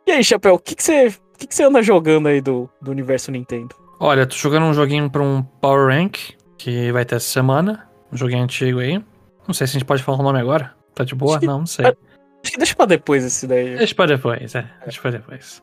[0.07, 2.91] E aí, Chapéu, o que que você que que você anda jogando aí do, do
[2.91, 3.75] universo Nintendo?
[3.99, 6.17] Olha, tô jogando um joguinho pra um Power Rank
[6.59, 7.89] que vai ter essa semana.
[8.13, 9.03] Um joguinho antigo aí.
[9.47, 10.73] Não sei se a gente pode falar o nome agora.
[10.95, 11.33] Tá de boa?
[11.33, 11.87] Acho que- Não, não sei.
[11.87, 13.77] Acho que deixa pra depois esse daí.
[13.77, 14.71] Deixa pra depois, é.
[14.85, 15.63] Deixa pra depois.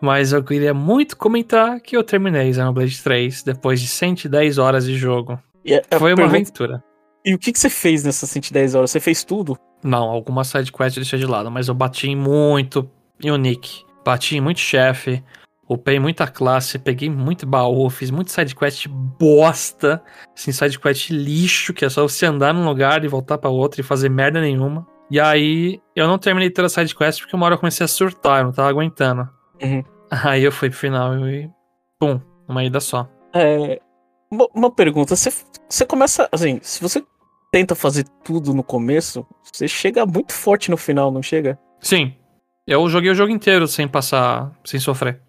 [0.00, 4.96] Mas eu queria muito comentar que eu terminei Xenoblade 3 depois de 110 horas de
[4.96, 5.32] jogo.
[5.68, 6.84] A- a Foi uma pergunta- aventura.
[7.24, 8.90] E o que, que você fez nessas 110 horas?
[8.90, 9.56] Você fez tudo?
[9.82, 12.88] Não, alguma side quest eu deixei de lado, mas eu bati em muito
[13.24, 13.84] Unique.
[14.04, 15.24] Bati em muito chefe,
[15.68, 20.02] upei muita classe, peguei muito baú, fiz muito side quest bosta,
[20.36, 23.80] assim, side quest lixo, que é só você andar num lugar e voltar pra outro
[23.80, 24.86] e fazer merda nenhuma.
[25.10, 27.88] E aí, eu não terminei toda a side quest porque uma hora eu comecei a
[27.88, 29.28] surtar, eu não tava aguentando.
[29.62, 29.84] Uhum.
[30.10, 31.50] Aí eu fui pro final e
[31.98, 33.08] pum, uma ida só.
[33.34, 33.80] É,
[34.30, 35.30] uma, pergunta, você,
[35.68, 37.04] você começa, assim, se você
[37.52, 41.58] tenta fazer tudo no começo, você chega muito forte no final, não chega?
[41.80, 42.14] Sim,
[42.66, 45.20] eu joguei o jogo inteiro sem passar, sem sofrer.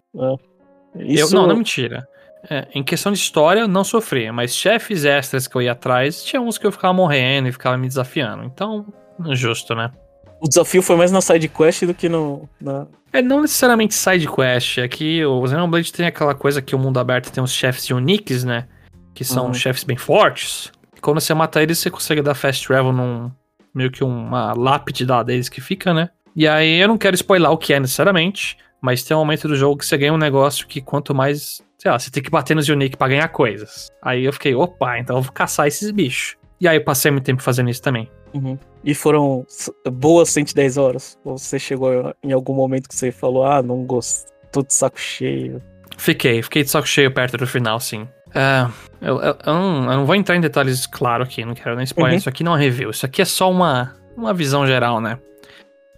[0.96, 2.06] Isso, Eu, não, não mentira.
[2.48, 6.22] É, em questão de história, eu não sofria, mas chefes extras que eu ia atrás,
[6.22, 8.44] tinha uns que eu ficava morrendo e ficava me desafiando.
[8.44, 8.86] Então,
[9.32, 9.90] justo, né?
[10.40, 12.86] O desafio foi mais na side quest do que no, na...
[13.12, 16.98] É não necessariamente side quest, é que o Xenoblade tem aquela coisa que o mundo
[17.00, 18.66] aberto tem uns chefes uniques, né?
[19.14, 19.54] Que são Uhum.
[19.54, 20.70] chefes bem fortes.
[20.96, 23.30] E quando você mata eles, você consegue dar fast travel num.
[23.74, 26.10] meio que uma lápide da deles que fica, né?
[26.36, 29.56] E aí eu não quero spoiler o que é necessariamente, mas tem um momento do
[29.56, 31.60] jogo que você ganha um negócio que quanto mais.
[31.78, 33.88] Sei lá, você tem que bater nos unique pra ganhar coisas.
[34.02, 36.36] Aí eu fiquei, opa, então eu vou caçar esses bichos.
[36.60, 38.10] E aí eu passei muito tempo fazendo isso também.
[38.34, 38.58] Uhum.
[38.84, 39.44] E foram
[39.92, 41.18] boas 110 horas?
[41.24, 45.60] Ou você chegou em algum momento que você falou, ah, não gostou de saco cheio?
[45.96, 48.06] Fiquei, fiquei de saco cheio perto do final, sim.
[48.34, 48.66] É,
[49.00, 51.84] eu, eu- eu não, eu não vou entrar em detalhes, claro, aqui, não quero nem
[51.84, 52.12] spoiler.
[52.12, 52.18] Uhum.
[52.18, 55.18] Isso aqui não é review, isso aqui é só uma, uma visão geral, né?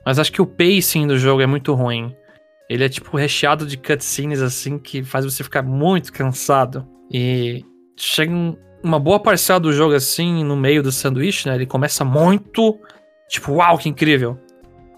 [0.06, 2.14] Mas acho que o pacing do jogo é muito ruim.
[2.68, 6.86] Ele é tipo recheado de cutscenes assim que faz você ficar muito cansado.
[7.12, 7.64] E
[7.96, 11.54] chega um- uma boa parcela do jogo assim no meio do sanduíche, né?
[11.54, 12.78] Ele começa muito
[13.28, 14.38] tipo, uau, que incrível.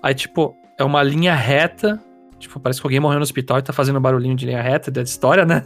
[0.02, 2.00] Aí tipo, é uma linha reta
[2.42, 5.00] Tipo, parece que alguém morreu no hospital e tá fazendo barulhinho de linha reta da
[5.02, 5.64] história, né?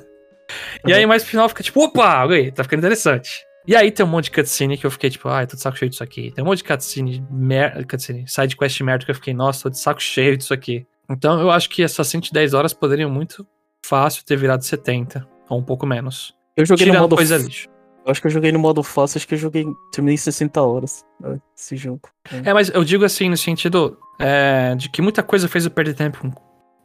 [0.87, 3.31] E aí, mais pro final fica tipo, opa, ok, tá ficando interessante.
[3.67, 5.77] E aí tem um monte de cutscene que eu fiquei tipo, ai, tô de saco
[5.79, 6.31] cheio disso aqui.
[6.33, 9.71] Tem um monte de cutscene, mer cutscene side quest merda que eu fiquei, nossa, tô
[9.71, 10.87] de saco cheio disso aqui.
[11.11, 13.47] Então eu acho que essas 110 horas poderiam muito
[13.85, 16.35] fácil ter virado 70, ou um pouco menos.
[16.55, 17.17] Eu joguei Tirando no modo.
[17.17, 17.69] coisa lixo.
[18.07, 19.67] Eu acho que eu joguei no modo fácil, acho que eu joguei.
[19.93, 21.05] Terminei 60 horas.
[21.21, 22.03] né, Esse jogo.
[22.45, 25.95] É, mas eu digo assim, no sentido é, de que muita coisa fez eu perder
[25.95, 26.33] tempo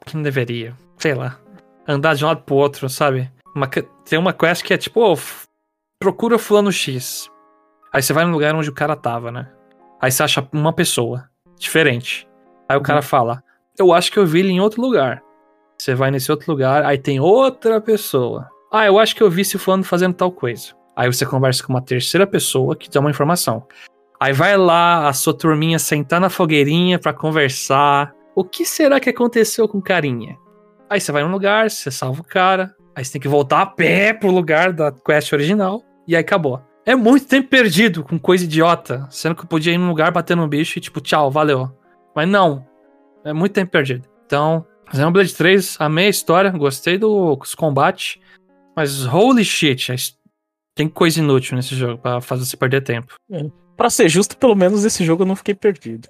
[0.05, 0.73] que não deveria.
[0.97, 1.37] Sei lá.
[1.87, 3.31] Andar de um lado pro outro, sabe?
[3.55, 5.45] Uma tem uma quest que é tipo, f-
[5.99, 7.29] procura fulano X.
[7.93, 9.47] Aí você vai no lugar onde o cara tava, né?
[10.01, 11.29] Aí você acha uma pessoa
[11.59, 12.27] diferente.
[12.67, 13.43] Aí o cara fala,
[13.77, 15.21] eu acho que eu vi ele em outro lugar.
[15.77, 18.49] Você vai nesse outro lugar, aí tem outra pessoa.
[18.71, 20.73] Ah, eu acho que eu vi esse fulano fazendo tal coisa.
[20.95, 23.65] Aí você conversa com uma terceira pessoa que dá uma informação.
[24.19, 28.13] Aí vai lá a sua turminha sentar na fogueirinha pra conversar.
[28.35, 30.37] O que será que aconteceu com o carinha?
[30.89, 32.75] Aí você vai num lugar, você salva o cara.
[32.95, 35.81] Aí você tem que voltar a pé pro lugar da quest original.
[36.07, 36.61] E aí acabou.
[36.85, 39.07] É muito tempo perdido com coisa idiota.
[39.09, 41.71] Sendo que eu podia ir num lugar bater num bicho e tipo, tchau, valeu.
[42.15, 42.65] Mas não.
[43.23, 44.07] É muito tempo perdido.
[44.25, 48.19] Então, Xenoblade 3, amei a história, gostei dos combates.
[48.75, 50.17] Mas holy shit, a his-
[50.75, 53.15] tem coisa inútil nesse jogo pra fazer você perder tempo.
[53.77, 56.07] Pra ser justo, pelo menos esse jogo eu não fiquei perdido.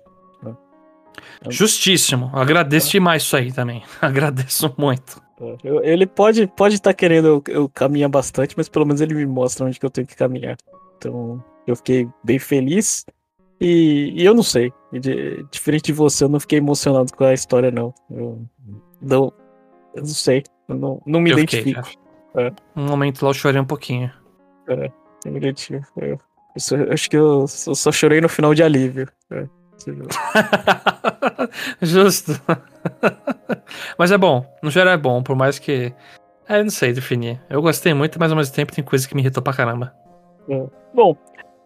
[1.50, 2.30] Justíssimo.
[2.34, 3.84] Agradeço demais isso aí também.
[4.02, 5.22] Agradeço muito.
[5.64, 9.14] Eu- ele pode estar pode tá querendo eu, eu caminhar bastante, mas pelo menos ele
[9.16, 10.56] me mostra onde que eu tenho que caminhar.
[10.98, 13.06] Então, eu fiquei bem feliz.
[13.60, 14.72] E, e eu não sei.
[14.92, 17.94] de- diferente de você, eu não fiquei emocionado com a história, não.
[18.10, 18.46] Eu
[19.02, 19.34] não,
[19.96, 20.44] eu não sei.
[20.68, 22.02] Eu não, não me Eu fiquei, identifico.
[22.34, 22.56] cara.
[22.76, 24.12] Um momento lá eu chorei um pouquinho.
[25.26, 25.86] Me identifico.
[25.98, 26.10] Eu,
[26.56, 29.08] eu só- acho que eu só, só chorei no final de alívio.
[29.32, 29.46] É.
[31.82, 32.34] Justo.
[33.98, 34.46] mas é bom.
[34.62, 35.94] No geral é bom, por mais que.
[36.48, 37.40] É, eu não sei definir.
[37.50, 39.94] Eu gostei muito, mas ao mesmo tempo tem coisa que me irritou pra caramba.
[40.94, 41.16] Bom,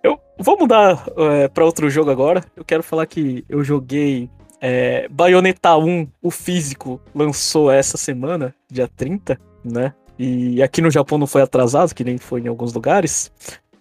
[0.03, 2.43] eu vou mudar é, para outro jogo agora.
[2.55, 4.29] Eu quero falar que eu joguei
[4.61, 9.93] é, Bayonetta 1, o físico, lançou essa semana, dia 30, né?
[10.17, 13.31] E aqui no Japão não foi atrasado, que nem foi em alguns lugares.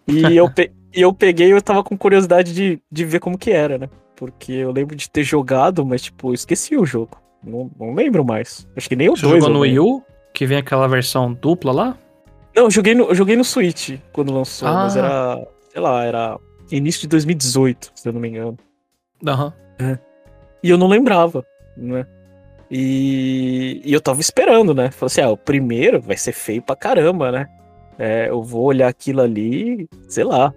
[0.06, 3.50] E eu, pe- e eu peguei eu tava com curiosidade de, de ver como que
[3.50, 3.88] era, né?
[4.16, 7.16] Porque eu lembro de ter jogado, mas tipo, eu esqueci o jogo.
[7.42, 8.66] Não, não lembro mais.
[8.76, 9.42] Acho que nem o Você 2.
[9.44, 9.60] jogou no.
[9.60, 11.98] Wii U, que vem aquela versão dupla lá?
[12.54, 15.00] Não, eu joguei no, eu joguei no Switch quando lançou, mas Ah.
[15.00, 16.38] era, sei lá, era
[16.70, 18.56] início de 2018, se eu não me engano.
[19.26, 19.52] Aham.
[20.62, 21.44] E eu não lembrava,
[21.76, 22.06] né?
[22.70, 24.90] E, e eu tava esperando, né?
[24.90, 27.46] Falei assim, ah, o primeiro vai ser feio pra caramba, né?
[27.98, 30.52] É, eu vou olhar aquilo ali, sei lá.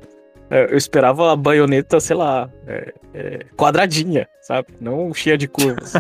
[0.49, 4.69] É, eu esperava a baioneta, sei lá, é, é, quadradinha, sabe?
[4.79, 5.93] Não cheia de curvas.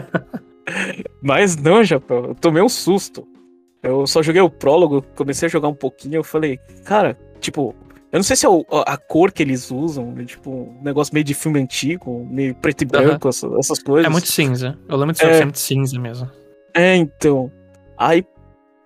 [1.21, 3.27] Mas não, Japão, eu tomei um susto.
[3.83, 7.75] Eu só joguei o prólogo, comecei a jogar um pouquinho, eu falei, cara, tipo,
[8.11, 10.81] eu não sei se é o- a a cor que eles usam, né, tipo, um
[10.81, 14.05] negócio meio de filme antigo, meio preto e branco, essas, essas coisas.
[14.05, 14.77] É muito cinza.
[14.87, 15.43] Eu lembro de ser É.
[15.43, 16.29] muito cinza mesmo.
[16.73, 17.51] É, então.
[17.97, 18.23] Aí,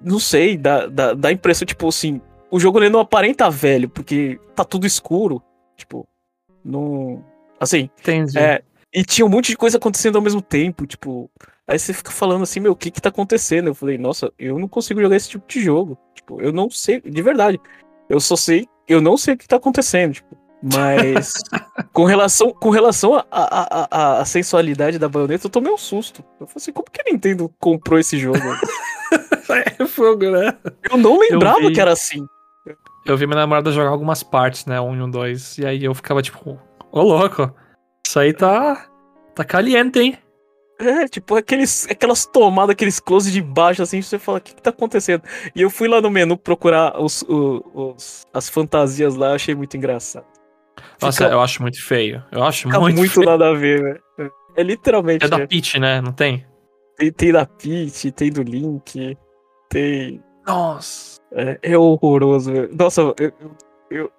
[0.02, 3.90] não sei, dá, dá, dá a impressão, tipo assim, o jogo ele não aparenta velho,
[3.90, 5.42] porque tá tudo escuro.
[5.78, 6.08] Tipo,
[6.64, 7.24] não.
[7.60, 8.38] Assim, Entendi.
[8.38, 8.62] é.
[8.94, 11.30] E tinha um monte de coisa acontecendo ao mesmo tempo, tipo.
[11.68, 13.68] Aí você fica falando assim, meu, o que que tá acontecendo?
[13.68, 15.98] Eu falei, nossa, eu não consigo jogar esse tipo de jogo.
[16.14, 17.60] Tipo, eu não sei, de verdade.
[18.10, 20.38] Eu só sei, eu não sei o que tá acontecendo, tipo.
[20.62, 21.42] Mas
[21.92, 25.78] com relação, com relação à a, a, a, a sensualidade da baioneta, eu tomei um
[25.78, 26.24] susto.
[26.40, 28.40] Eu falei assim, como que a Nintendo comprou esse jogo?
[29.78, 30.58] É fogo, né?
[30.90, 31.74] Eu não lembrava vi.
[31.74, 32.26] que era assim.
[33.06, 34.80] Eu vi minha namorada jogar algumas partes, né?
[34.80, 35.58] Um e um dois.
[35.58, 36.58] E aí eu ficava tipo,
[36.90, 37.54] ô louco,
[38.06, 38.88] isso aí tá.
[39.36, 40.18] tá caliente, hein?
[40.82, 44.62] É, tipo, aqueles, aquelas tomadas, aqueles close de baixo, assim, você fala, o que, que
[44.62, 45.22] tá acontecendo?
[45.56, 47.64] E eu fui lá no menu procurar os, o-
[47.96, 50.26] os- as fantasias lá, achei muito engraçado.
[51.02, 52.24] Nossa, Fica- eu acho muito feio.
[52.32, 53.26] Eu acho muito, muito, feio.
[53.28, 54.32] nada a ver, velho.
[54.56, 55.24] É literalmente.
[55.26, 55.48] É da né?
[55.48, 56.02] Peach, né?
[56.02, 56.46] Não tem?
[56.98, 59.18] Tem, tem da Peach, tem do Link,
[59.70, 60.24] tem.
[60.46, 61.20] Nossa.
[61.34, 62.70] É, é horroroso, velho.
[62.76, 63.32] Nossa, eu,
[63.90, 64.12] eu,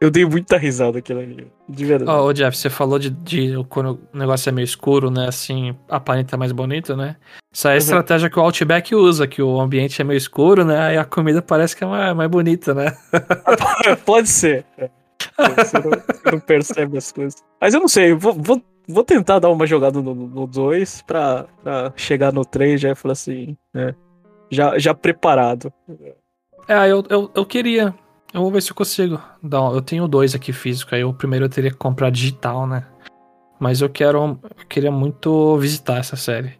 [0.00, 1.46] eu, dei muita risada aquilo ali.
[1.68, 2.10] De verdade.
[2.10, 5.28] Ó, ô Jeff, você falou de, de quando o negócio é meio escuro, né?
[5.28, 7.16] Assim, aparenta mais bonito, né?
[7.52, 7.78] Isso aí é a Uhum.
[7.84, 10.78] estratégia que o Outback usa, que o ambiente é meio escuro, né?
[10.80, 12.96] Aí a comida parece que é mais, mais bonita, né?
[14.06, 14.64] Pode ser.
[14.78, 14.88] É.
[15.56, 17.42] Você não, não percebe as coisas.
[17.60, 21.44] Mas eu não sei, eu vou, vou, vou tentar dar uma jogada no 2 pra,
[21.62, 23.94] pra chegar no 3 já e falar assim, né?
[24.50, 25.72] Já, já preparado.
[26.68, 27.94] É, eu, eu, eu queria.
[28.32, 29.20] Eu vou ver se eu consigo.
[29.42, 32.84] Um- eu tenho dois aqui físico, aí o primeiro eu teria que comprar digital, né?
[33.58, 34.38] Mas eu quero.
[34.58, 36.52] Eu queria muito visitar essa série.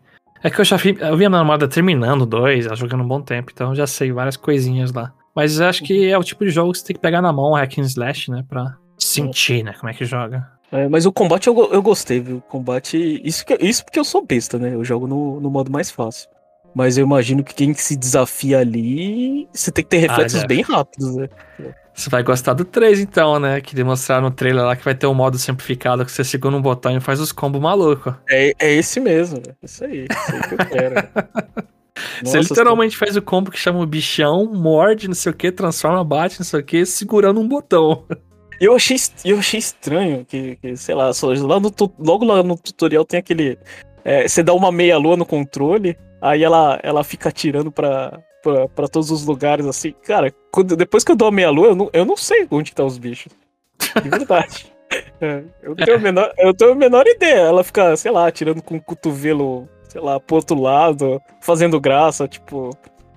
[0.43, 3.09] É que eu já vi, eu vi a minha namorada terminando dois, ela jogando um
[3.09, 5.13] bom tempo, então eu já sei várias coisinhas lá.
[5.35, 7.53] Mas acho que é o tipo de jogo que você tem que pegar na mão,
[7.53, 8.45] hack and slash, né?
[8.49, 9.75] Pra sentir, né?
[9.79, 10.51] Como é que joga.
[10.73, 12.39] É, mas o combate eu, eu gostei, viu?
[12.39, 13.21] O combate.
[13.25, 14.75] Isso, isso porque eu sou besta, né?
[14.75, 16.29] Eu jogo no, no modo mais fácil.
[16.75, 20.63] Mas eu imagino que quem se desafia ali, você tem que ter reflexos ah, bem
[20.63, 21.29] rápidos, né?
[21.93, 23.61] Você vai gostar do 3, então, né?
[23.61, 26.63] Que demonstraram no trailer lá que vai ter um modo simplificado que você segura um
[26.63, 28.15] botão e faz os combos malucos.
[28.29, 30.07] É, é esse mesmo, isso aí.
[30.11, 30.95] Isso aí que eu quero.
[32.23, 35.53] Nossa, você literalmente faz o combo que chama o bichão, morde, não sei o que,
[35.53, 38.05] transforma, bate, não sei o que, segurando um botão.
[38.61, 43.05] Eu achei, eu achei estranho que, que sei lá, lá no, logo lá no tutorial
[43.05, 43.59] tem aquele.
[44.05, 48.89] É, você dá uma meia-lua no controle, aí ela, ela fica atirando pra, pra, pra
[48.89, 49.95] todos os lugares assim.
[50.05, 52.85] Cara, quando, depois que eu dou a meia-lua, eu não, eu não sei onde tá
[52.85, 53.33] os bichos.
[54.03, 54.73] De verdade.
[55.21, 57.41] é, eu, tenho a menor, eu tenho a menor ideia.
[57.41, 62.29] Ela fica, sei lá, atirando com o cotovelo, sei lá, pro outro lado, fazendo graça,
[62.29, 62.71] tipo.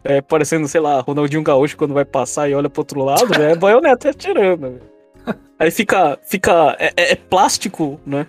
[0.06, 3.54] É, parecendo, sei lá, Ronaldinho Gaúcho quando vai passar e olha pro outro lado, né?
[3.54, 4.82] É baioneta atirando.
[5.58, 6.20] Aí fica.
[6.24, 8.28] fica é, é, é plástico, né?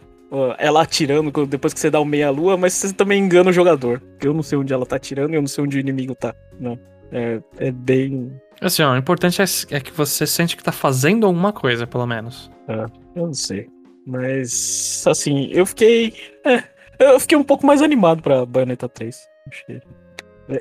[0.59, 4.03] Ela atirando depois que você dá o meia-lua, mas você também engana o jogador.
[4.23, 6.35] Eu não sei onde ela tá atirando e eu não sei onde o inimigo tá.
[6.59, 6.79] Né?
[7.13, 8.33] É, é bem.
[8.61, 12.07] Assim, ó, o importante é, é, que você sente que tá fazendo alguma coisa, pelo
[12.07, 12.51] menos.
[12.69, 13.69] É, eu não sei.
[14.07, 16.15] Mas, assim, eu fiquei.
[16.45, 16.63] É,
[16.99, 19.17] eu fiquei um pouco mais animado pra Bayonetta 3.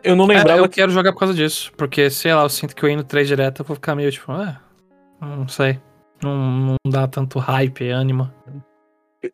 [0.04, 0.60] Eu não lembrava.
[0.60, 0.76] É, eu que...
[0.76, 1.72] quero jogar por causa disso.
[1.78, 4.32] Porque, sei lá, eu sinto que eu indo 3 direto, eu vou ficar meio tipo,
[4.32, 4.62] ah,
[5.22, 5.80] não sei.
[6.22, 8.32] Não, não dá tanto hype, ânimo.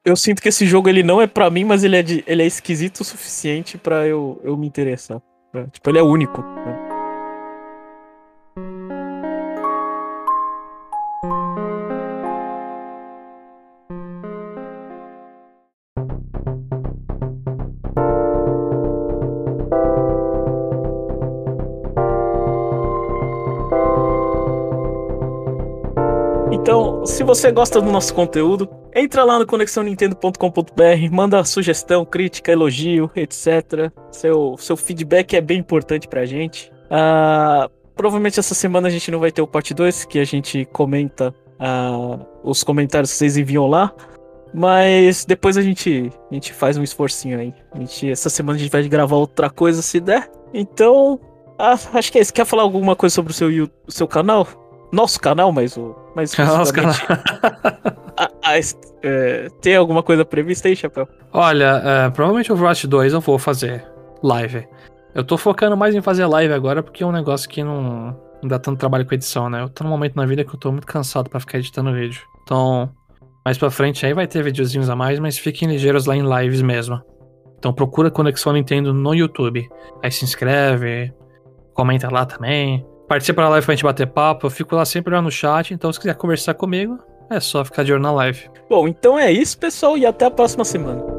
[0.05, 2.43] Eu sinto que esse jogo ele não é para mim, mas ele é, de, ele
[2.43, 5.19] é esquisito o suficiente para eu, eu me interessar.
[5.71, 6.41] Tipo, ele é único.
[6.41, 6.89] Né?
[26.51, 33.09] Então, se você gosta do nosso conteúdo, entra lá no conexãonintendo.com.br, manda sugestão, crítica, elogio,
[33.15, 33.91] etc.
[34.11, 36.71] Seu, seu feedback é bem importante pra gente.
[36.85, 40.65] Uh, provavelmente essa semana a gente não vai ter o parte 2, que a gente
[40.65, 43.93] comenta uh, os comentários que vocês enviam lá.
[44.53, 47.53] Mas depois a gente, a gente faz um esforcinho aí.
[47.71, 50.29] A gente, essa semana a gente vai gravar outra coisa se der.
[50.53, 51.19] Então,
[51.57, 52.33] ah, acho que é isso.
[52.33, 53.49] Quer falar alguma coisa sobre o seu,
[53.85, 54.47] o seu canal?
[54.91, 55.95] Nosso canal, mas o.
[56.15, 56.93] Mas nosso canal.
[58.17, 58.59] a, a,
[59.03, 61.07] é, tem alguma coisa prevista aí, Chapéu?
[61.31, 63.85] Olha, é, provavelmente o Overwatch 2 eu vou fazer
[64.23, 64.67] live.
[65.13, 68.49] Eu tô focando mais em fazer live agora porque é um negócio que não, não
[68.49, 69.61] dá tanto trabalho com edição, né?
[69.61, 72.21] Eu tô num momento na vida que eu tô muito cansado para ficar editando vídeo.
[72.43, 72.89] Então,
[73.45, 76.61] mais pra frente aí vai ter videozinhos a mais, mas fiquem ligeiros lá em lives
[76.61, 77.01] mesmo.
[77.57, 79.67] Então procura Conexão Nintendo no YouTube.
[80.01, 81.13] Aí se inscreve,
[81.73, 84.45] comenta lá também participa da live pra gente bater papo.
[84.45, 87.83] Eu fico lá sempre lá no chat, então se quiser conversar comigo, é só ficar
[87.83, 88.49] de olho na live.
[88.69, 91.18] Bom, então é isso, pessoal, e até a próxima semana.